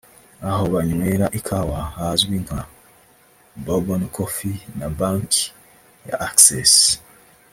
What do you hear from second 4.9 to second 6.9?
Banki ya Access